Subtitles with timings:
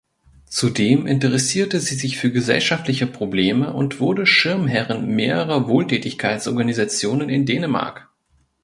[0.47, 8.09] Zudem interessierte sie sich für gesellschaftliche Probleme und wurde Schirmherrin mehrerer Wohltätigkeitsorganisationen in Dänemark.